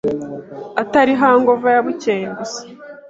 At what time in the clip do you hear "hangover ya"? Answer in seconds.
1.21-1.83